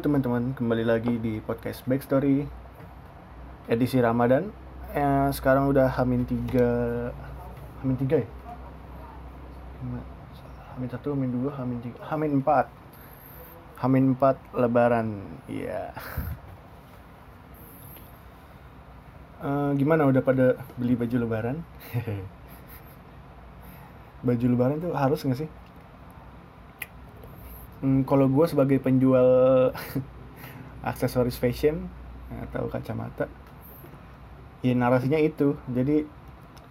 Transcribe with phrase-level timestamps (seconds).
[0.00, 2.48] teman-teman, kembali lagi di podcast Backstory
[3.68, 4.48] edisi Ramadan.
[4.96, 7.12] Eh, sekarang udah Hamin 3
[7.84, 8.28] Hamin 3 ya?
[10.72, 12.64] Hamin 1, Hamin 2, Hamin 3, Hamin 4.
[13.76, 15.20] Hamin 4 lebaran.
[15.44, 15.92] Iya.
[19.40, 21.64] Eh, gimana udah pada beli baju lebaran?
[24.28, 25.48] baju lebaran tuh harus gak sih?
[27.80, 29.72] Hmm, kalau gue sebagai penjual
[30.90, 31.88] aksesoris fashion
[32.48, 33.26] atau kacamata,
[34.60, 35.56] ya narasinya itu.
[35.64, 36.04] Jadi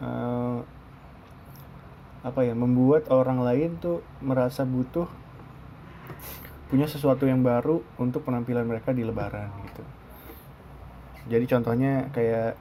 [0.06, 0.62] uh,
[2.20, 5.08] apa ya membuat orang lain tuh merasa butuh
[6.70, 9.84] punya sesuatu yang baru untuk penampilan mereka di Lebaran gitu.
[11.30, 12.54] Jadi contohnya kayak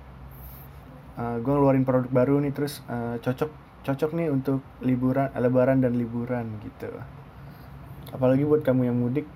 [1.20, 3.50] uh, gue ngeluarin produk baru nih terus uh, cocok
[3.84, 6.88] cocok nih untuk liburan Lebaran dan liburan gitu
[8.12, 9.28] apalagi buat kamu yang mudik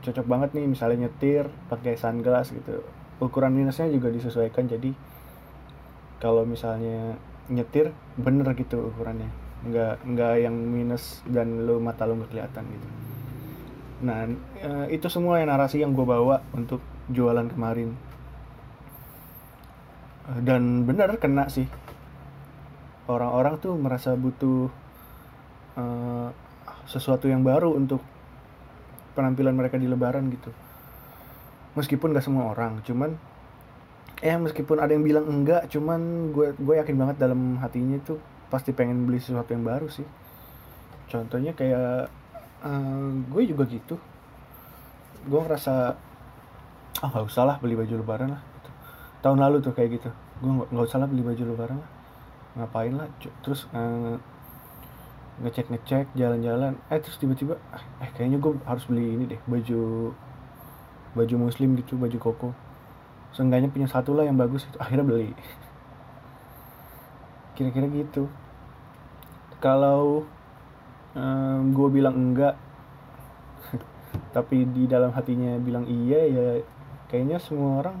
[0.00, 2.84] cocok banget nih misalnya nyetir pakai sunglass gitu.
[3.20, 4.96] Ukuran minusnya juga disesuaikan jadi
[6.20, 7.20] kalau misalnya
[7.52, 9.28] nyetir bener gitu ukurannya.
[9.60, 12.88] Nggak nggak yang minus dan lo mata lo nggak kelihatan gitu.
[14.00, 14.24] Nah
[14.64, 16.80] eh, itu semua yang narasi yang gue bawa untuk
[17.12, 17.92] jualan kemarin.
[20.40, 21.66] Dan bener kena sih.
[23.10, 24.70] Orang-orang tuh merasa butuh
[25.74, 26.30] uh,
[26.90, 28.02] sesuatu yang baru untuk
[29.14, 30.50] penampilan mereka di lebaran gitu.
[31.78, 33.14] Meskipun gak semua orang cuman
[34.20, 38.20] eh meskipun ada yang bilang enggak cuman gue gue yakin banget dalam hatinya itu
[38.52, 40.04] pasti pengen beli sesuatu yang baru sih.
[41.06, 42.10] Contohnya kayak
[42.66, 43.96] uh, gue juga gitu.
[45.30, 45.94] Gue ngerasa
[47.00, 48.70] ah oh, nggak usah lah beli baju lebaran lah gitu.
[49.22, 50.10] tahun lalu tuh kayak gitu.
[50.42, 51.90] Gue nggak usah lah beli baju lebaran lah.
[52.58, 53.06] Ngapain lah?
[53.46, 54.18] Terus uh,
[55.40, 56.76] ngecek ngecek jalan-jalan.
[56.92, 57.56] Eh terus tiba-tiba
[58.04, 60.12] eh kayaknya gue harus beli ini deh baju
[61.16, 62.48] baju muslim gitu baju koko.
[63.32, 65.32] Seenggaknya punya satu lah yang bagus itu akhirnya beli.
[67.56, 68.28] Kira-kira gitu.
[69.60, 70.24] Kalau
[71.16, 72.56] um, gue bilang enggak
[74.36, 76.46] tapi di dalam hatinya bilang iya ya
[77.08, 77.96] kayaknya semua orang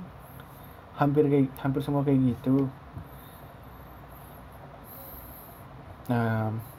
[0.96, 2.68] hampir kayak hampir semua kayak gitu.
[6.10, 6.69] Nah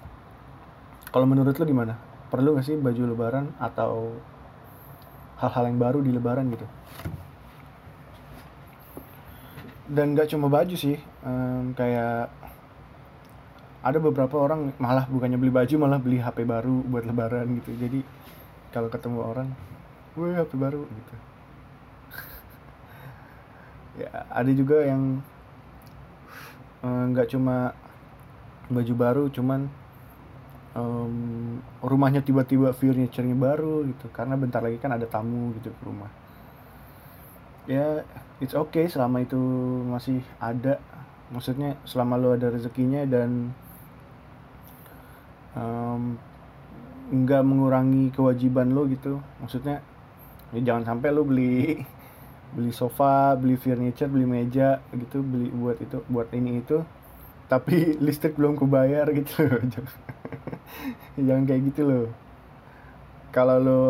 [1.11, 1.99] kalau menurut lo gimana?
[2.31, 4.15] Perlu gak sih baju lebaran atau
[5.43, 6.63] hal-hal yang baru di lebaran gitu?
[9.91, 10.95] Dan gak cuma baju sih
[11.27, 12.31] um, kayak
[13.83, 17.75] ada beberapa orang malah bukannya beli baju malah beli HP baru buat lebaran gitu.
[17.75, 17.99] Jadi
[18.71, 19.51] kalau ketemu orang
[20.15, 21.15] wih HP baru gitu.
[23.99, 25.19] Ya ada juga yang
[26.81, 27.75] nggak um, cuma
[28.71, 29.67] baju baru cuman
[30.75, 34.07] um, rumahnya tiba-tiba furniture-nya baru gitu.
[34.11, 36.11] Karena bentar lagi kan ada tamu gitu ke rumah.
[37.69, 38.03] Ya
[38.41, 39.39] it's okay selama itu
[39.87, 40.79] masih ada.
[41.31, 43.55] Maksudnya selama lo ada rezekinya dan
[45.55, 46.19] um,
[47.11, 49.19] nggak mengurangi kewajiban lo gitu.
[49.39, 49.83] Maksudnya
[50.51, 51.79] ya jangan sampai lo beli
[52.55, 56.83] beli sofa beli furniture beli meja gitu beli buat itu buat ini itu.
[57.47, 59.47] Tapi listrik belum kebayar gitu
[61.17, 62.07] jangan kayak gitu loh.
[63.31, 63.83] Kalau lo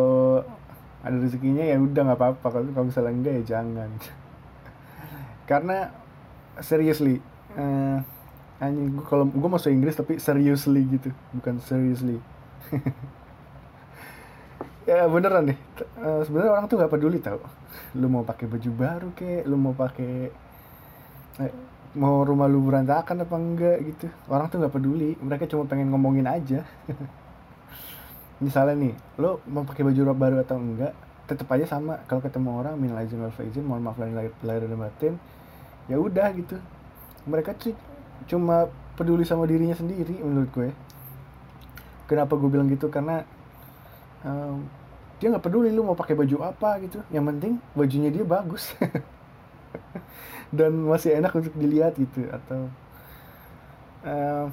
[1.02, 2.47] ada rezekinya ya udah nggak apa-apa.
[2.52, 3.90] Kalau kalau misalnya enggak ya jangan.
[5.50, 5.78] Karena
[6.62, 7.18] seriously
[7.58, 7.97] uh,
[8.62, 11.09] anjing gue kalau gue masuk Inggris tapi seriously gitu.
[11.38, 12.18] Bukan seriously.
[14.81, 15.59] Ya beneran deh.
[16.02, 17.38] Uh, sebenarnya orang tuh nggak peduli tau.
[17.96, 20.34] Lu mau pakai baju baru kek lu mau pakai
[21.40, 21.53] eh,
[21.91, 24.07] mau rumah lu berantakan apa enggak gitu.
[24.31, 26.63] Orang tuh nggak peduli mereka cuma pengen ngomongin aja.
[28.44, 30.96] Misalnya nih lo mau pakai baju baru atau enggak
[31.28, 32.00] tetap aja sama.
[32.07, 35.13] Kalau ketemu orang min izin wal faizin mohon maaf lahir, lahir dan batin
[35.92, 36.56] ya udah gitu.
[37.27, 37.75] Mereka sih
[38.30, 40.69] cuma peduli sama dirinya sendiri menurut gue.
[42.07, 42.88] Kenapa gue bilang gitu?
[42.88, 43.24] Karena
[44.24, 44.63] um,
[45.19, 47.04] dia nggak peduli lu mau pakai baju apa gitu.
[47.12, 48.71] Yang penting bajunya dia bagus
[50.57, 52.68] dan masih enak untuk dilihat gitu atau
[54.06, 54.45] uh,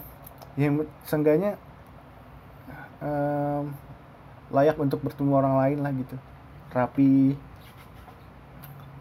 [0.59, 1.55] yang seenggaknya
[3.03, 3.63] uh,
[4.51, 6.17] layak untuk bertemu orang lain lah gitu.
[6.73, 7.37] Rapi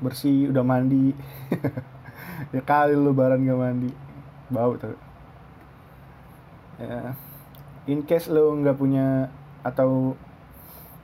[0.03, 1.13] bersih udah mandi.
[2.53, 3.89] Ya kali lu lebaran gak mandi.
[4.53, 4.93] Bau tuh
[6.77, 7.17] ya
[7.89, 9.33] in case lo nggak punya
[9.65, 10.13] atau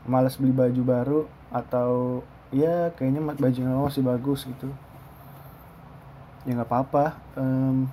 [0.05, 1.19] malas beli baju baru
[1.49, 2.21] atau
[2.53, 4.69] ya kayaknya baju lo masih bagus gitu
[6.43, 7.05] ya nggak apa-apa.
[7.39, 7.87] Um,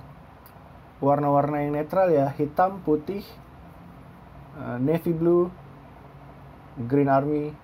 [1.01, 3.25] warna-warna yang netral ya hitam putih
[4.59, 5.49] uh, navy blue
[6.87, 7.55] green army.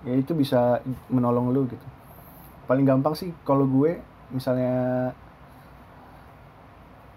[0.00, 0.80] Ya itu bisa
[1.12, 1.86] menolong lu gitu.
[2.64, 4.00] Paling gampang sih kalau gue
[4.32, 5.12] misalnya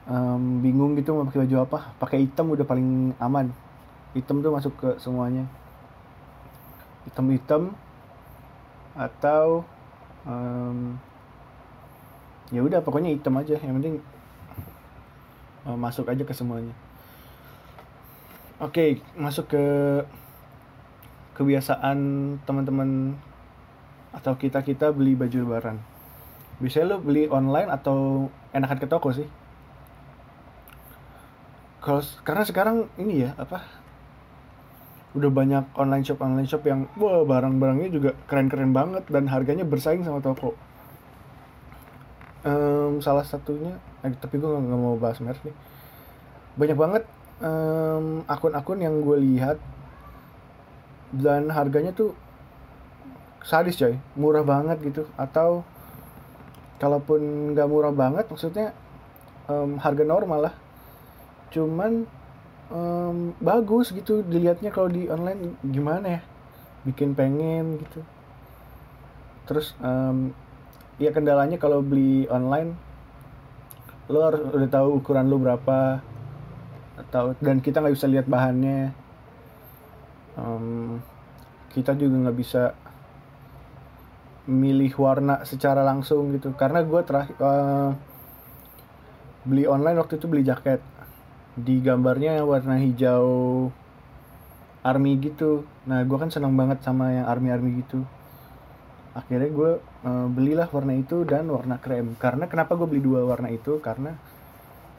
[0.10, 3.56] um, bingung gitu mau pakai baju apa pakai hitam udah paling aman.
[4.12, 5.48] Hitam tuh masuk ke semuanya.
[7.08, 7.64] Hitam hitam
[8.94, 9.66] atau
[10.28, 11.00] um,
[12.54, 13.58] ya udah pokoknya hitam aja.
[13.58, 13.96] Yang penting
[15.66, 16.72] uh, masuk aja ke semuanya.
[18.62, 19.66] Oke okay, masuk ke
[21.34, 21.98] kebiasaan
[22.46, 23.18] teman-teman
[24.14, 25.82] atau kita kita beli baju lebaran.
[26.62, 29.26] Bisa lo beli online atau enakan ke toko sih?
[31.82, 33.66] Kalau karena sekarang ini ya apa
[35.14, 40.02] udah banyak online shop online shop yang wah barang-barangnya juga keren-keren banget dan harganya bersaing
[40.02, 40.58] sama toko
[42.44, 45.56] um, salah satunya eh, tapi gue nggak mau bahas merek nih.
[46.60, 47.04] Banyak banget
[47.44, 49.58] akun akun-akun yang gue lihat
[51.12, 52.16] dan harganya tuh
[53.44, 54.00] sadis coy.
[54.16, 55.04] Murah banget gitu.
[55.20, 55.66] Atau
[56.80, 58.76] kalaupun nggak murah banget maksudnya
[59.48, 60.56] um, harga normal lah.
[61.52, 62.06] Cuman
[62.70, 66.22] um, bagus gitu dilihatnya kalau di online gimana ya?
[66.84, 68.04] Bikin pengen gitu.
[69.44, 70.32] Terus um,
[71.04, 72.80] ya kendalanya kalau beli online
[74.08, 76.00] lo harus udah tahu ukuran lo berapa
[77.00, 78.94] atau dan kita nggak bisa lihat bahannya.
[80.34, 81.00] Um,
[81.74, 82.64] kita juga nggak bisa
[84.48, 86.54] milih warna secara langsung gitu.
[86.54, 87.92] Karena gue terakhir uh,
[89.48, 90.84] beli online waktu itu beli jaket.
[91.54, 93.70] Di gambarnya warna hijau
[94.84, 95.66] army gitu.
[95.90, 98.06] Nah gue kan senang banget sama yang army army gitu
[99.14, 99.72] akhirnya gue
[100.06, 102.18] uh, belilah warna itu dan warna krem.
[102.18, 103.78] Karena kenapa gue beli dua warna itu?
[103.78, 104.18] Karena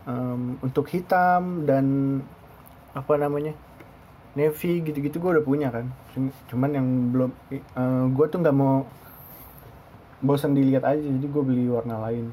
[0.07, 2.19] um, untuk hitam dan
[2.95, 3.59] apa namanya
[4.39, 5.91] navy gitu-gitu gue udah punya kan.
[6.47, 8.87] Cuman yang belum uh, eh, gue tuh nggak mau
[10.23, 11.03] bosan dilihat aja.
[11.03, 12.31] Jadi gue beli warna lain.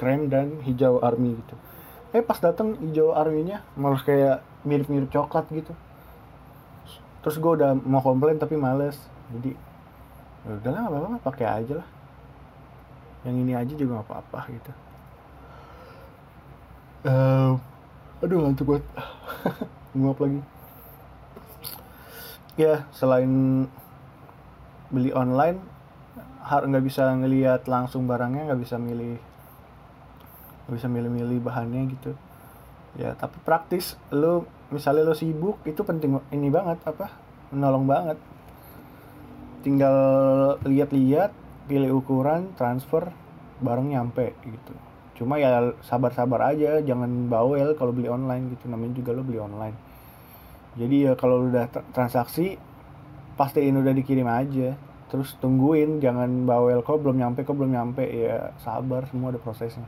[0.00, 1.54] Krem dan hijau army gitu.
[2.16, 5.76] Eh pas datang hijau army-nya malah kayak mirip-mirip coklat gitu.
[7.20, 8.96] Terus gue udah mau komplain tapi males.
[9.28, 9.67] Jadi
[10.48, 11.88] ya udahlah nggak apa-apa pakai aja lah.
[13.28, 14.72] Yang ini aja juga nggak apa-apa gitu.
[17.04, 17.52] Uh,
[18.24, 18.84] aduh ngantuk banget.
[19.98, 20.40] Nguap lagi?
[22.56, 23.68] Ya selain
[24.88, 25.60] beli online
[26.48, 29.20] nggak bisa ngelihat langsung barangnya nggak bisa milih
[30.64, 32.16] nggak bisa milih-milih bahannya gitu.
[32.96, 37.12] Ya tapi praktis lo misalnya lo sibuk itu penting ini banget apa
[37.52, 38.16] menolong banget
[39.62, 39.96] tinggal
[40.62, 41.30] lihat-lihat
[41.68, 43.12] pilih ukuran transfer
[43.60, 44.74] barang nyampe gitu.
[45.18, 48.70] Cuma ya sabar-sabar aja jangan bawel kalau beli online gitu.
[48.70, 49.76] Namanya juga lo beli online.
[50.78, 52.54] Jadi ya kalau udah transaksi
[53.34, 54.78] pastiin udah dikirim aja.
[55.10, 58.06] Terus tungguin jangan bawel kok belum nyampe kok belum nyampe.
[58.06, 59.86] Ya sabar semua ada prosesnya.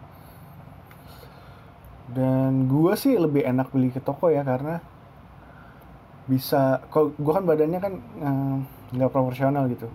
[2.11, 4.82] Dan gue sih lebih enak beli ke toko ya karena
[6.26, 8.56] bisa kok gue kan badannya kan eh,
[8.94, 9.87] nggak proporsional gitu.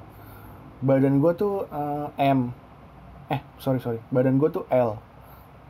[0.83, 2.51] Badan gue tuh uh, M.
[3.31, 4.00] Eh sorry sorry.
[4.12, 4.99] Badan gue tuh L.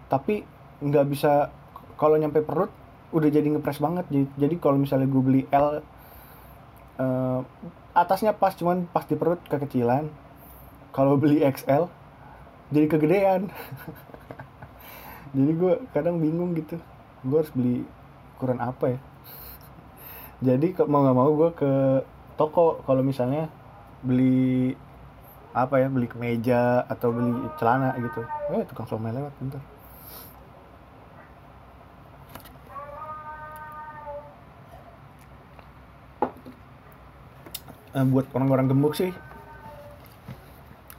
[0.09, 0.45] Tapi
[0.81, 1.49] nggak bisa
[1.95, 2.69] kalau nyampe perut
[3.15, 4.05] udah jadi ngepres banget.
[4.11, 5.81] Jadi, jadi kalau misalnya gue beli L
[6.99, 7.39] uh,
[7.95, 10.09] atasnya pas cuman pas di perut kekecilan.
[10.95, 11.91] Kalau beli XL
[12.73, 13.41] jadi kegedean.
[15.35, 16.79] Jadi gue kadang bingung gitu.
[17.27, 17.83] Gue harus beli
[18.39, 18.99] ukuran apa ya?
[20.39, 21.71] Jadi mau nggak mau gue ke
[22.35, 22.83] toko.
[22.85, 23.49] Kalau misalnya
[24.05, 24.75] beli
[25.55, 29.63] apa ya beli kemeja atau beli celana gitu eh tukang somai lewat bentar.
[37.95, 39.15] Uh, buat orang-orang gemuk sih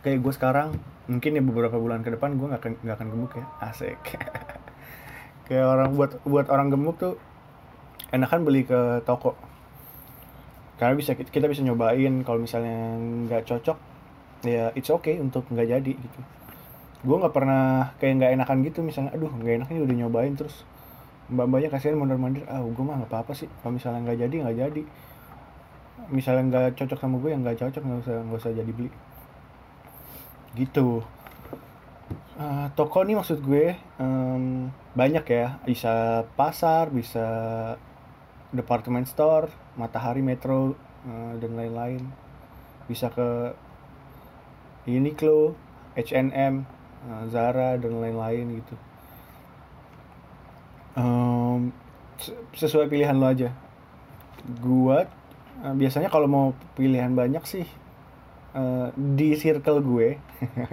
[0.00, 0.72] kayak gue sekarang
[1.04, 3.44] mungkin ya beberapa bulan ke depan gue nggak akan nggak akan gemuk ya.
[3.60, 4.00] Asik.
[5.46, 7.14] Kayak orang buat buat orang gemuk tuh
[8.10, 9.38] enakan beli ke toko
[10.76, 13.78] karena bisa kita bisa nyobain kalau misalnya nggak cocok
[14.44, 16.20] ya it's okay untuk nggak jadi gitu.
[17.06, 20.68] Gue nggak pernah kayak nggak enakan gitu misalnya aduh nggak enak ini udah nyobain terus.
[21.26, 24.18] Mbak mbaknya kasihan mondar mandir ah gue mah nggak apa apa sih kalau misalnya nggak
[24.28, 24.82] jadi nggak jadi.
[26.12, 28.90] Misalnya nggak cocok sama gue yang nggak cocok nggak usah nggak usah jadi beli.
[30.54, 31.02] Gitu.
[32.36, 35.56] Uh, toko nih maksud gue um, banyak ya.
[35.64, 37.26] Bisa pasar bisa
[38.52, 40.74] department store matahari metro
[41.06, 42.02] uh, dan lain-lain.
[42.86, 43.54] Bisa ke
[44.86, 45.58] Uniqlo
[45.98, 46.62] H&M
[47.30, 48.74] Zara dan lain-lain gitu.
[50.96, 51.74] Um,
[52.54, 53.50] sesuai pilihan lo aja.
[54.62, 55.06] Gua
[55.64, 57.64] Eh, biasanya kalau mau pilihan banyak sih
[58.52, 60.20] uh, di circle gue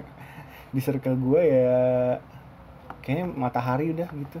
[0.76, 1.72] di circle gue ya
[3.00, 4.40] kayaknya matahari udah gitu.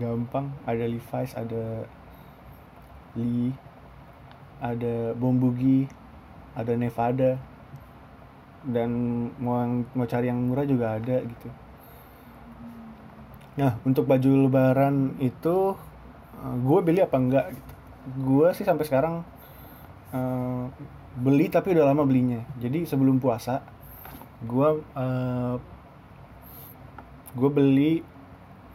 [0.00, 1.84] Gampang ada Levi's ada
[3.16, 3.50] Lee
[4.62, 5.84] ada Bombugi
[6.56, 7.36] ada Nevada
[8.64, 8.90] dan
[9.36, 9.60] mau
[9.92, 11.48] mau cari yang murah juga ada gitu.
[13.60, 15.76] Nah untuk baju lebaran itu
[16.40, 17.72] uh, gue beli apa enggak gitu.
[18.16, 19.24] Gue sih sampai sekarang
[20.16, 20.64] uh,
[21.16, 22.40] beli tapi udah lama belinya.
[22.56, 23.60] Jadi sebelum puasa
[24.44, 25.56] gue uh,
[27.36, 28.00] gue beli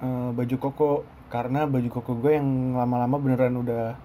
[0.01, 0.91] uh, baju koko.
[1.31, 3.95] Karena baju koko gue yang lama-lama beneran udah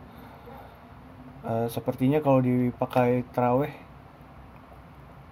[1.47, 3.73] uh, sepertinya kalau dipakai teraweh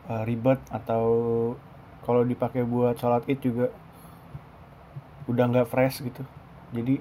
[0.06, 1.04] uh, ribet atau
[2.06, 3.66] kalau dipakai buat sholat id juga
[5.26, 6.22] udah nggak fresh gitu.
[6.76, 7.00] Jadi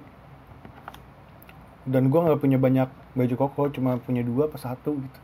[1.83, 5.19] dan gue nggak punya banyak baju koko cuma punya dua pas satu gitu.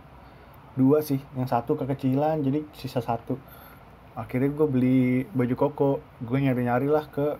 [0.75, 3.39] Dua sih yang satu kekecilan jadi sisa satu.
[4.19, 7.39] Akhirnya gue beli baju koko gue nyari nyari lah ke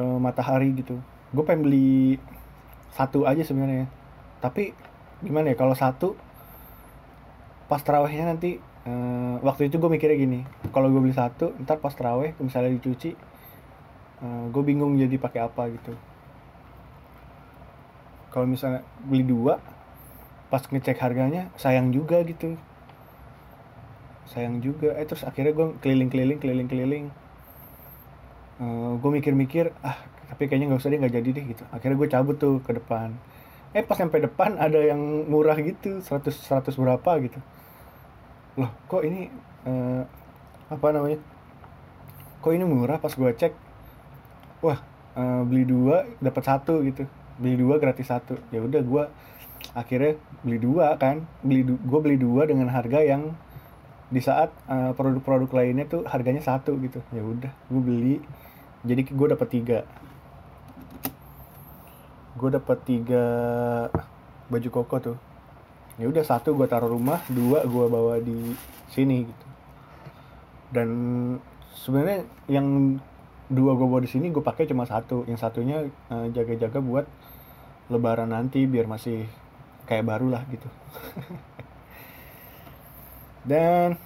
[0.00, 0.96] uh, matahari gitu.
[1.36, 2.16] Gue pengen beli
[2.96, 3.99] satu aja sebenarnya
[4.40, 4.72] tapi
[5.20, 6.16] gimana ya kalau satu
[7.68, 10.40] pas terawihnya nanti uh, waktu itu gue mikirnya gini
[10.74, 13.14] kalau gue beli satu ntar pas terawih misalnya dicuci
[14.20, 15.92] uh, eh, gue bingung jadi pakai apa gitu.
[18.30, 19.58] Kalau misalnya beli dua
[20.52, 22.54] pas ngecek harganya sayang juga gitu.
[24.30, 24.94] Sayang juga.
[24.94, 27.06] Eh terus akhirnya gue keliling-keliling keliling-keliling.
[28.60, 29.98] Uh, eh, gue mikir-mikir ah
[30.30, 31.64] tapi kayaknya nggak usah deh nggak jadi deh gitu.
[31.74, 33.16] Akhirnya gue cabut tuh ke depan
[33.70, 34.98] eh pas sampai depan ada yang
[35.30, 37.38] murah gitu 100 100 berapa gitu.
[38.58, 39.30] Loh kok ini
[39.62, 40.02] uh,
[40.66, 41.22] apa namanya?
[42.42, 42.98] Kok ini murah?
[42.98, 43.54] Pas gue cek
[44.60, 44.82] wah
[45.14, 47.06] uh, beli dua dapat satu gitu.
[47.38, 48.42] Beli dua gratis satu.
[48.50, 49.04] Ya udah gue
[49.78, 51.22] akhirnya beli dua kan.
[51.46, 53.38] Beli gue beli dua dengan harga yang
[54.10, 56.98] di saat produk eh, produk-produk lainnya tuh harganya satu gitu.
[57.14, 58.16] Ya udah gue beli.
[58.82, 59.78] Jadi gue dapat tiga
[62.40, 63.24] gue dapat tiga
[64.48, 65.18] baju koko tuh.
[66.00, 68.56] Ya udah satu gue taruh rumah dua gue bawa di
[68.88, 69.46] sini gitu.
[70.72, 70.88] Dan
[71.76, 72.96] sebenarnya yang
[73.52, 75.28] dua gue bawa di sini gue pakai cuma satu.
[75.28, 77.04] Yang satunya uh, jaga-jaga buat
[77.92, 79.28] lebaran nanti biar masih
[79.84, 80.68] kayak baru lah gitu.
[83.50, 84.00] Dan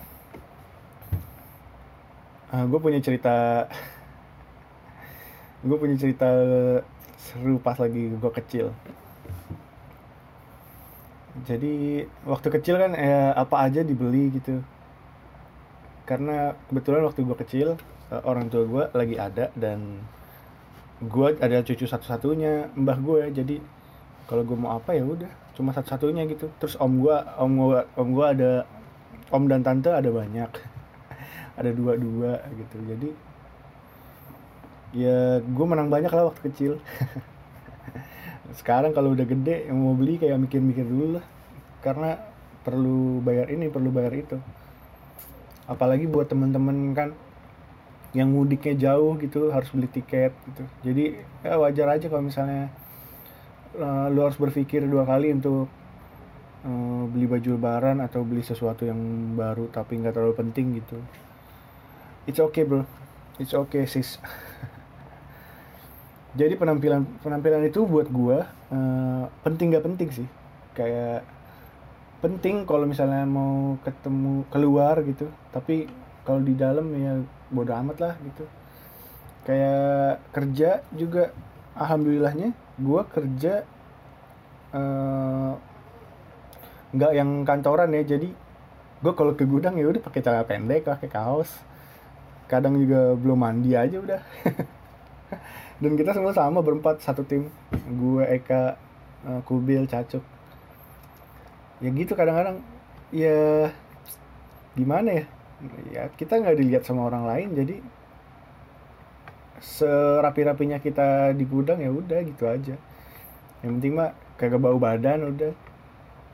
[2.51, 3.71] uh, ah, gue punya cerita
[5.67, 6.31] gue punya cerita
[7.19, 8.67] seru pas lagi gue kecil.
[11.45, 14.63] Jadi waktu kecil kan ya apa aja dibeli gitu.
[16.07, 17.69] Karena kebetulan waktu gue kecil
[18.13, 20.05] eh, orang tua gue lagi ada dan
[21.03, 23.57] gue ada cucu satu-satunya mbah gue jadi
[24.31, 26.51] kalau gue mau apa ya udah cuma satu-satunya gitu.
[26.59, 28.67] Terus om gua om gua om gua ada
[29.31, 30.51] om dan tante ada banyak.
[31.59, 32.77] Ada dua-dua gitu.
[32.83, 33.09] Jadi
[34.95, 36.73] ya gue menang banyak lah waktu kecil.
[38.59, 41.27] Sekarang kalau udah gede yang mau beli kayak mikir-mikir dulu lah.
[41.83, 42.17] Karena
[42.63, 44.39] perlu bayar ini perlu bayar itu.
[45.67, 47.11] Apalagi buat temen-temen kan
[48.15, 50.63] yang mudiknya jauh gitu harus beli tiket gitu.
[50.87, 52.71] Jadi ya wajar aja kalau misalnya
[53.75, 55.67] uh, lu harus berpikir dua kali untuk
[56.63, 58.99] uh, beli baju lebaran atau beli sesuatu yang
[59.35, 61.03] baru tapi nggak terlalu penting gitu.
[62.31, 62.87] It's okay bro.
[63.43, 64.23] It's okay sis
[66.35, 70.29] jadi penampilan penampilan itu buat gua uh, penting gak penting sih.
[70.75, 71.23] Kayak
[72.19, 75.31] penting kalau misalnya mau ketemu keluar gitu.
[75.55, 75.87] Tapi
[76.27, 77.23] kalau di dalam ya
[77.55, 78.45] bodo amat lah gitu.
[79.47, 81.31] Kayak kerja juga
[81.77, 83.55] alhamdulillahnya gue kerja
[84.75, 85.53] eh,
[86.97, 88.03] nggak uh, yang kantoran ya.
[88.03, 88.35] Jadi
[89.05, 91.63] gue kalau ke gudang ya udah pakai celana pendek pakai kaos.
[92.51, 94.21] Kadang juga belum mandi aja udah
[95.83, 97.49] dan kita semua sama berempat satu tim.
[97.73, 98.77] Gue Eka
[99.27, 100.23] uh, Kubil Cacuk.
[101.83, 102.61] Ya gitu kadang-kadang.
[103.15, 103.71] Ya
[104.75, 105.25] gimana ya?
[105.91, 107.77] Ya kita nggak dilihat sama orang lain jadi
[109.65, 112.77] serapi-rapinya kita di gudang ya udah gitu aja.
[113.65, 115.55] Yang penting mah kagak bau badan udah.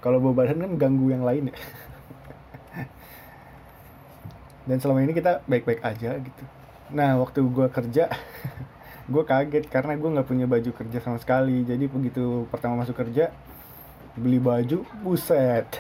[0.01, 1.55] Kalau bau badan kan ganggu yang lain ya.
[4.69, 6.45] Dan selama ini kita baik-baik aja gitu.
[6.91, 8.11] Nah waktu gue kerja
[9.11, 11.67] gue kaget karena gue nggak punya baju kerja sama sekali.
[11.67, 13.35] Jadi begitu pertama masuk kerja
[14.15, 15.67] beli baju buset.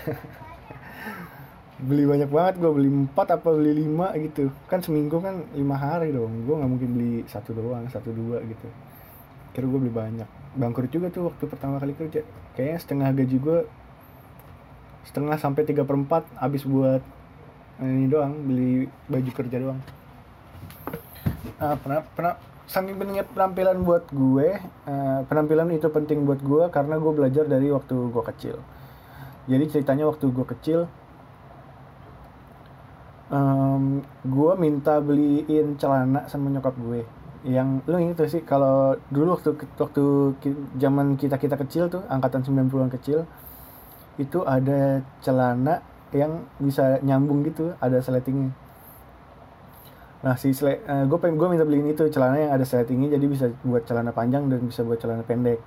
[1.80, 4.52] Beli banyak banget gue beli empat apa beli lima gitu.
[4.68, 6.44] Kan seminggu kan lima hari dong.
[6.44, 8.68] Gue nggak mungkin beli satu doang satu dua gitu.
[9.56, 10.28] Kira gue beli banyak.
[10.60, 12.20] Bangkrut juga tuh waktu pertama kali kerja.
[12.52, 13.58] Kayaknya setengah gaji gue
[15.08, 17.00] setengah sampai tiga perempat habis buat
[17.80, 19.80] ini doang beli baju kerja doang.
[21.56, 22.34] Uh, pernah pernah
[22.70, 24.48] saking pentingnya penampilan buat gue
[24.86, 28.56] uh, penampilan itu penting buat gue karena gue belajar dari waktu gue kecil.
[29.50, 30.80] Jadi ceritanya waktu gue kecil
[33.34, 37.02] um, gue minta beliin celana sama nyokap gue.
[37.42, 40.04] Yang lu inget sih kalau dulu waktu waktu
[40.78, 43.26] zaman kita kita kecil tuh angkatan 90-an kecil
[44.14, 45.82] itu ada celana
[46.14, 48.54] yang bisa nyambung gitu ada sletingnya
[50.20, 53.24] nah si sle uh, gue pengen gue minta beliin itu celana yang ada sletingnya jadi
[53.24, 55.60] bisa buat celana panjang dan bisa buat celana pendek.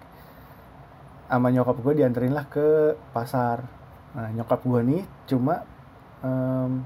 [1.25, 3.65] Sama nyokap gue dianterin lah ke pasar.
[4.13, 5.65] Nah nyokap gue nih cuma
[6.21, 6.85] um,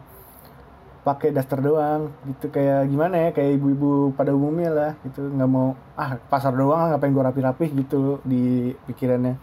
[1.04, 2.48] pakai daster doang gitu.
[2.48, 5.28] Kayak gimana ya kayak ibu-ibu pada umumnya lah gitu.
[5.28, 9.36] Nggak mau ah pasar doang ngapain gue rapi-rapi gitu di pikirannya.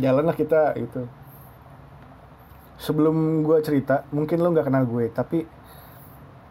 [0.00, 1.04] Jalan lah kita gitu.
[2.80, 5.44] Sebelum gue cerita mungkin lo nggak kenal gue tapi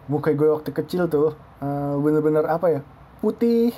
[0.05, 2.81] muka gue waktu kecil tuh uh, bener-bener apa ya
[3.23, 3.73] putih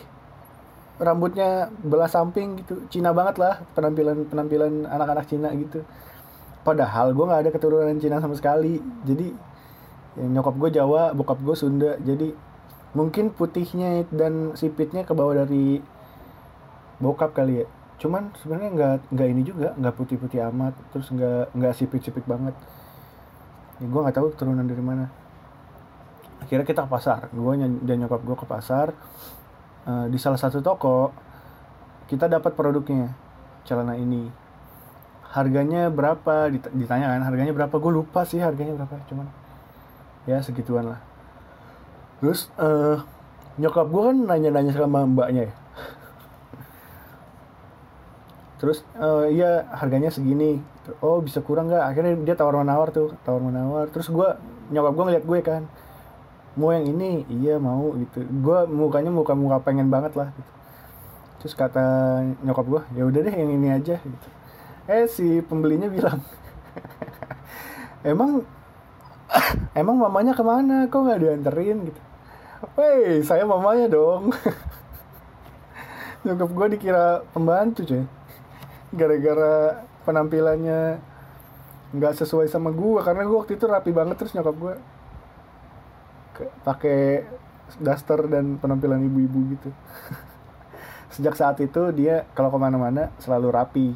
[0.98, 2.84] rambutnya belah samping gitu.
[2.89, 5.86] Cina banget lah penampilan penampilan anak-anak Cina gitu.
[6.65, 8.81] Padahal gue nggak ada keturunan Cina sama sekali.
[9.05, 9.31] Jadi
[10.17, 11.96] ya, nyokap gue Jawa bokap gue Sunda.
[12.01, 12.34] Jadi
[12.98, 15.79] mungkin putihnya dan sipitnya ke bawah dari
[16.98, 17.65] bokap kali ya.
[18.01, 20.74] Cuman sebenarnya nggak nggak ini juga nggak putih-putih amat.
[20.91, 22.57] Terus nggak nggak sipit-sipit banget.
[23.77, 25.26] Ya, gue nggak tahu keturunan dari mana
[26.41, 27.27] akhirnya kita ke pasar.
[27.34, 28.94] Gue dan nyokap gue ke pasar
[29.88, 31.12] uh, di salah satu toko
[32.08, 33.12] kita dapat produknya
[33.67, 34.32] celana ini.
[35.27, 36.50] Harganya berapa?
[36.72, 37.75] Ditanya kan harganya berapa?
[37.77, 39.27] Gue lupa sih harganya berapa cuman
[40.27, 41.00] ya segituan lah.
[42.20, 43.03] Terus uh,
[43.58, 45.53] nyokap gue kan nanya-nanya sama mbaknya ya.
[48.57, 50.64] Terus uh, iya harganya segini.
[51.03, 51.83] Oh bisa kurang nggak?
[51.83, 53.85] Akhirnya dia tawar menawar tuh tawar menawar.
[53.94, 54.27] Terus gue
[54.74, 55.64] nyokap gue ngeliat gue kan
[56.57, 57.24] mau yang ini?
[57.29, 58.25] Iya mau gitu.
[58.41, 60.51] Gue mukanya muka muka pengen banget lah gitu.
[61.37, 61.85] Terus kata
[62.41, 64.27] nyokap gue ya udah deh yang ini aja gitu.
[64.89, 66.20] Eh si pembelinya bilang
[68.11, 68.43] emang
[69.79, 70.89] emang mamanya ke mana?
[70.89, 71.77] Kok nggak dianterin?
[71.93, 72.01] Gitu.
[72.74, 74.33] Woi, saya mamanya dong.
[76.25, 78.03] Nyokap gue dikira pembantu cuy.
[78.98, 80.98] Gara-gara penampilannya
[81.87, 84.74] nggak sesuai sama gue karena gue waktu itu rapi banget terus nyokap gue
[86.62, 87.26] pakai
[87.82, 89.70] daster dan penampilan ibu-ibu gitu.
[91.14, 93.88] Sejak saat itu dia kalau ke mana-mana selalu rapi.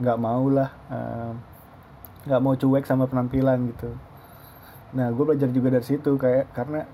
[0.00, 0.70] Nggak mau lah
[2.24, 3.90] nggak um, mau cuek sama penampilan gitu.
[4.96, 6.88] Nah gue belajar juga dari situ kayak karena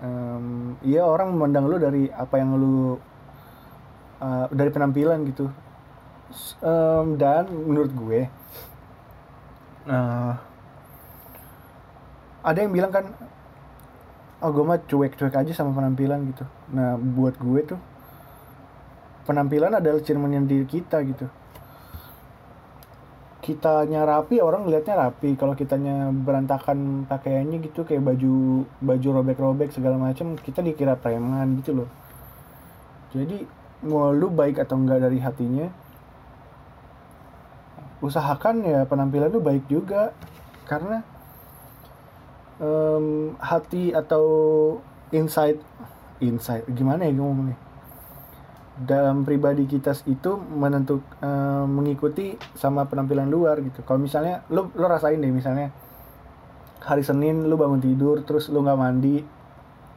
[0.00, 2.96] um, orang memandang lu dari apa yang lu
[4.22, 5.50] uh, dari penampilan gitu.
[6.64, 8.26] Um, dan menurut gue
[9.86, 10.34] uh,
[12.44, 13.06] ada yang bilang kan
[14.44, 16.44] oh gue mah cuek-cuek aja sama penampilan gitu.
[16.76, 17.80] Nah buat gue tuh
[19.24, 21.24] penampilan adalah cerminan diri kita gitu.
[23.40, 25.32] Kitanya rapi orang lihatnya rapi.
[25.40, 31.80] Kalau kitanya berantakan pakaiannya gitu kayak baju baju robek-robek segala macam kita dikira preman gitu
[31.80, 31.88] loh.
[33.16, 33.48] Jadi
[33.88, 35.72] mau lu baik atau enggak dari hatinya
[38.04, 40.12] usahakan ya penampilan lu baik juga.
[40.68, 41.00] Karena
[42.60, 44.24] um, hati atau
[45.14, 45.58] insight
[46.18, 47.58] insight gimana ya ngomongnya?
[48.74, 53.86] Dalam pribadi kita itu menentuk um, mengikuti sama penampilan luar gitu.
[53.86, 55.70] Kalau misalnya lu lu rasain deh misalnya
[56.82, 59.24] hari Senin lu bangun tidur terus lu nggak mandi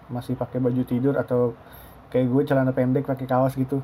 [0.07, 1.51] masih pakai baju tidur atau
[2.07, 3.83] kayak gue celana pendek pakai kaos gitu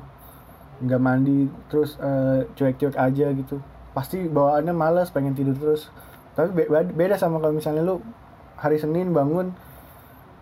[0.80, 3.60] nggak mandi terus uh, cuek-cuek aja gitu
[3.94, 5.88] pasti bawaannya males pengen tidur terus.
[6.34, 8.02] Tapi beda sama kalau misalnya lu
[8.58, 9.52] hari Senin bangun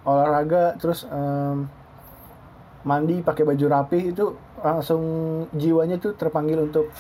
[0.03, 1.71] olahraga terus um,
[2.83, 5.03] mandi pakai baju rapi itu langsung
[5.55, 6.91] jiwanya tuh terpanggil untuk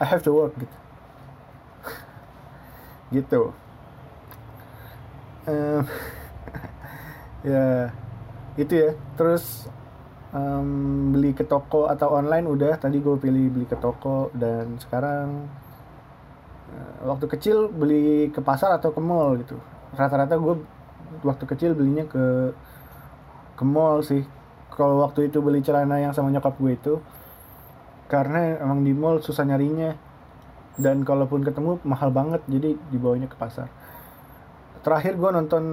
[0.00, 0.76] I have to work gitu.
[3.16, 3.42] Gitu.
[5.48, 5.80] Um,
[7.48, 7.88] ya
[8.60, 8.90] itu ya.
[9.16, 9.68] Terus
[10.32, 12.76] um, beli ke toko atau online udah.
[12.76, 15.48] Tadi gue pilih beli ke toko dan sekarang
[16.72, 19.56] uh, waktu kecil beli ke pasar atau ke mall gitu
[19.94, 20.54] rata-rata gue
[21.24, 22.52] waktu kecil belinya ke
[23.56, 24.24] ke mall sih.
[24.74, 26.94] Kalau waktu itu beli celana yang sama nyokap gue itu
[28.06, 29.96] karena emang di mall susah nyarinya.
[30.78, 33.66] Dan kalaupun ketemu mahal banget jadi dibawanya ke pasar.
[34.86, 35.64] Terakhir gue nonton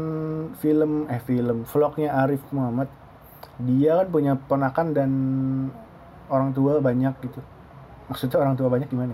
[0.57, 2.89] film eh film vlognya Arif Muhammad.
[3.61, 5.11] Dia kan punya ponakan dan
[6.25, 7.37] orang tua banyak gitu.
[8.09, 9.13] Maksudnya orang tua banyak gimana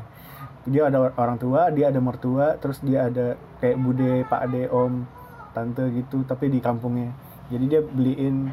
[0.69, 5.09] dia ada orang tua dia ada mertua terus dia ada kayak bude pak ade om
[5.51, 7.11] tante gitu tapi di kampungnya.
[7.51, 8.47] Jadi dia beliin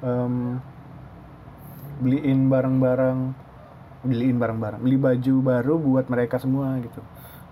[0.00, 0.56] um,
[2.00, 3.18] beliin barang-barang
[4.06, 7.00] beliin barang-barang beli baju baru buat mereka semua gitu.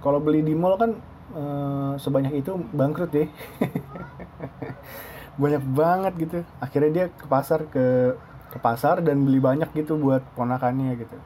[0.01, 0.91] Kalau beli di mall kan
[1.33, 3.29] uh, sebanyak itu bangkrut deh
[5.43, 6.39] banyak banget gitu.
[6.61, 8.17] Akhirnya dia ke pasar ke
[8.55, 11.19] ke pasar dan beli banyak gitu buat ponakannya gitu.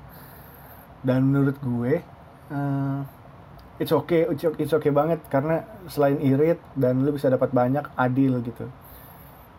[1.04, 2.02] Dan menurut gue
[2.52, 3.00] uh,
[3.78, 4.26] it's okay
[4.58, 8.66] it's okay banget karena selain irit dan lu bisa dapat banyak adil gitu.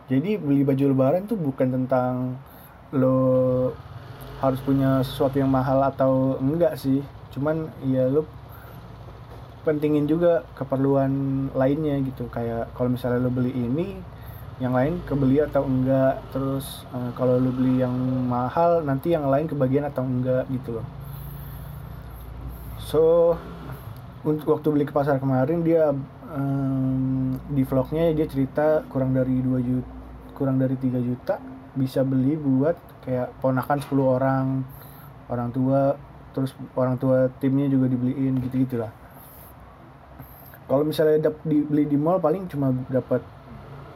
[0.09, 2.35] Jadi beli baju lebaran tuh bukan tentang
[2.91, 3.17] lo
[4.41, 7.05] harus punya sesuatu yang mahal atau enggak sih.
[7.31, 8.25] Cuman ya lo
[9.63, 12.25] pentingin juga keperluan lainnya gitu.
[12.33, 14.01] Kayak kalau misalnya lo beli ini
[14.59, 16.19] yang lain kebeli atau enggak.
[16.33, 17.93] Terus uh, kalau lo beli yang
[18.25, 20.98] mahal nanti yang lain kebagian atau enggak gitu loh
[22.89, 23.37] so
[24.25, 25.93] untuk waktu beli ke pasar kemarin dia
[26.33, 29.89] um, di vlognya dia cerita kurang dari 2 juta
[30.33, 31.37] kurang dari 3 juta
[31.77, 32.73] bisa beli buat
[33.05, 34.45] kayak ponakan 10 orang
[35.29, 36.01] orang tua
[36.33, 38.89] terus orang tua timnya juga dibeliin gitu gitulah
[40.65, 43.21] kalau misalnya dap, dibeli di mall paling cuma dapat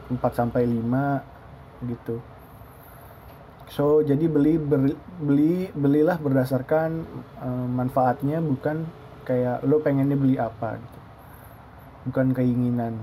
[0.06, 2.22] 4 sampai 5 gitu
[3.72, 4.60] So jadi beli
[5.20, 6.90] beli belilah berdasarkan
[7.40, 8.84] um, manfaatnya bukan
[9.24, 10.98] kayak lo pengennya beli apa gitu.
[12.12, 13.00] Bukan keinginan.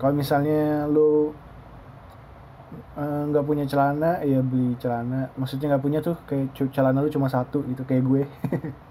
[0.00, 1.36] Kalau misalnya lo
[2.98, 7.24] nggak uh, punya celana ya beli celana maksudnya nggak punya tuh kayak celana lu cuma
[7.30, 8.22] satu gitu kayak gue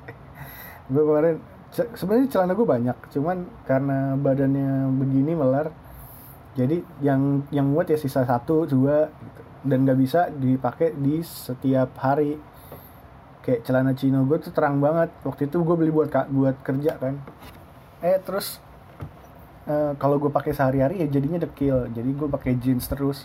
[0.92, 1.38] gue kemarin
[1.70, 3.38] sebenarnya celana gue banyak cuman
[3.70, 5.70] karena badannya begini melar
[6.58, 11.96] jadi yang yang muat ya sisa satu dua gitu dan nggak bisa dipakai di setiap
[11.98, 12.38] hari.
[13.42, 15.10] Kayak celana chino gue tuh terang banget.
[15.24, 17.16] Waktu itu gue beli buat buat kerja kan.
[18.04, 18.60] Eh terus
[19.66, 21.88] uh, kalau gue pakai sehari-hari ya jadinya dekil.
[21.90, 23.24] Jadi gue pakai jeans terus.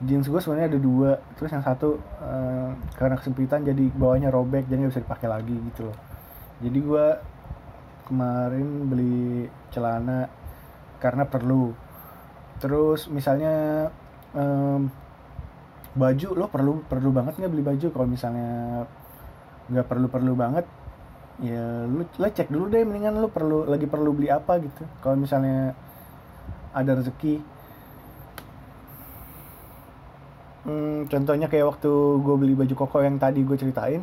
[0.00, 1.20] Jeans gue sebenarnya ada dua.
[1.36, 5.92] Terus yang satu uh, karena kesempitan jadi bawahnya robek jadi nggak bisa dipakai lagi gitu
[5.92, 5.96] loh.
[6.64, 7.06] Jadi gue
[8.08, 10.32] kemarin beli celana
[10.98, 11.76] karena perlu.
[12.58, 13.86] Terus misalnya
[14.32, 14.88] um,
[15.96, 17.86] baju lo perlu perlu banget nggak beli baju?
[17.92, 18.84] Kalau misalnya
[19.68, 20.64] nggak perlu perlu banget
[21.38, 24.82] ya lu lo cek dulu deh mendingan lo perlu lagi perlu beli apa gitu.
[25.04, 25.76] Kalau misalnya
[26.74, 27.40] ada rezeki.
[30.68, 34.02] Hmm, contohnya kayak waktu gue beli baju koko yang tadi gue ceritain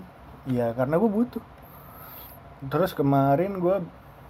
[0.49, 1.43] ya karena gue butuh.
[2.71, 3.75] Terus kemarin gue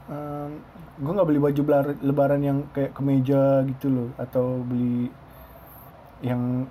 [0.09, 0.51] um,
[0.95, 1.61] gue nggak beli baju
[2.01, 5.11] lebaran yang kayak kemeja gitu loh atau beli
[6.23, 6.65] yang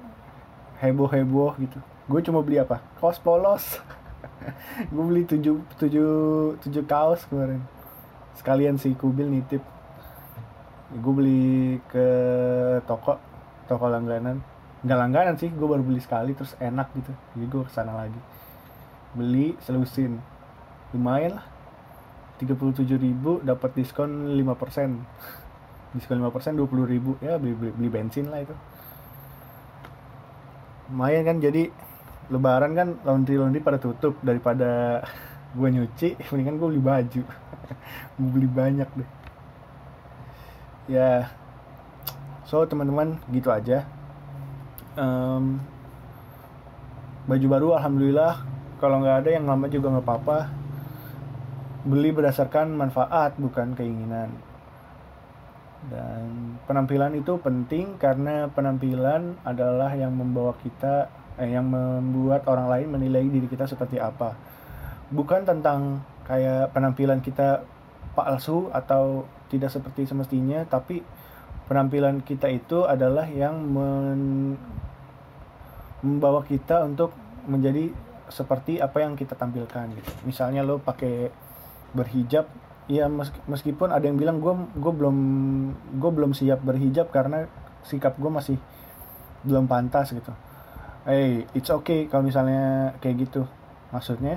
[0.84, 1.80] heboh heboh gitu.
[2.04, 2.84] Gue cuma beli apa?
[3.00, 3.80] Kaos polos.
[4.92, 6.12] Gue beli tujuh tujuh
[6.60, 7.64] tujuh kaos kemarin.
[8.36, 9.64] Sekalian si kubil nitip.
[11.00, 12.06] Gue beli ke
[12.84, 13.16] toko
[13.64, 14.44] toko langganan.
[14.84, 17.12] Nggak langganan sih gue baru beli sekali terus enak gitu.
[17.32, 18.20] Jadi gue ke sana lagi.
[19.16, 20.20] Beli selusin.
[20.92, 21.46] Lumayan lah.
[22.34, 25.00] tiga puluh tujuh ribu dapat diskon lima persen.
[25.94, 27.16] Diskon lima persen dua puluh ribu.
[27.24, 28.52] Ya beli, beli beli bensin lah itu
[30.90, 31.72] lumayan kan jadi
[32.32, 35.02] lebaran kan laundry laundry pada tutup daripada
[35.56, 37.22] gue nyuci mendingan gue beli baju.
[38.18, 39.10] Gue beli banyak deh.
[40.90, 41.30] Ya
[42.44, 43.88] so teman-teman gitu aja.
[44.94, 45.58] Um,
[47.24, 48.44] baju baru alhamdulillah.
[48.82, 50.38] Kalau nggak ada yang lama juga nggak apa-apa.
[51.88, 54.53] Beli berdasarkan manfaat bukan keinginan
[55.92, 62.88] dan penampilan itu penting karena penampilan adalah yang membawa kita eh, yang membuat orang lain
[62.94, 64.32] menilai diri kita seperti apa.
[65.12, 67.66] Bukan tentang kayak penampilan kita
[68.16, 71.04] palsu atau tidak seperti semestinya tapi
[71.68, 74.20] penampilan kita itu adalah yang men
[76.04, 77.16] membawa kita untuk
[77.48, 77.92] menjadi
[78.28, 79.92] seperti apa yang kita tampilkan.
[79.92, 81.28] Gitu misalnya lo pakai
[81.92, 82.48] berhijab
[82.84, 83.08] Iya
[83.48, 85.16] meskipun ada yang bilang gue gue belum
[85.96, 87.48] gue belum siap berhijab karena
[87.80, 88.60] sikap gue masih
[89.40, 90.32] belum pantas gitu.
[91.08, 93.48] Hey, it's okay kalau misalnya kayak gitu.
[93.88, 94.36] Maksudnya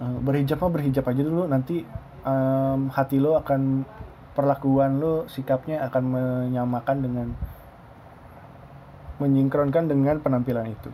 [0.00, 1.84] uh, berhijab mah berhijab aja dulu nanti
[2.24, 3.84] um, hati lo akan
[4.32, 7.28] perlakuan lo sikapnya akan menyamakan dengan
[9.20, 10.88] menyinkronkan dengan penampilan itu.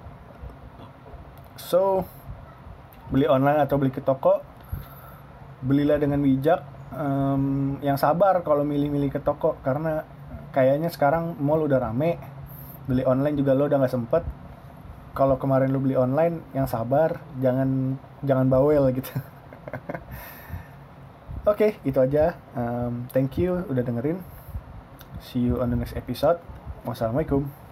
[1.54, 2.02] So
[3.14, 4.53] beli online atau beli ke toko
[5.64, 6.60] belilah dengan bijak
[6.92, 10.04] um, yang sabar kalau milih-milih ke toko karena
[10.52, 12.20] kayaknya sekarang mall udah rame
[12.84, 14.22] beli online juga lo udah nggak sempet
[15.16, 19.10] kalau kemarin lo beli online yang sabar jangan jangan bawel gitu
[21.44, 22.40] Oke, okay, itu aja.
[22.56, 24.16] Um, thank you udah dengerin.
[25.20, 26.40] See you on the next episode.
[26.88, 27.63] Wassalamualaikum.